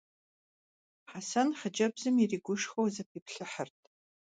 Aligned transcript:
Хьэсэн 1.09 1.49
хъыджэбзым 1.59 2.15
иригушхуэу 2.23 2.91
зэпиплъыхьырт. 2.95 3.77